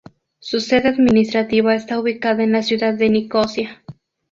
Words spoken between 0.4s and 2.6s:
sede administrativa está ubicada en